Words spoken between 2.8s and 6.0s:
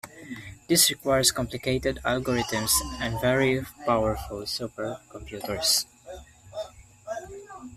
and very powerful supercomputers.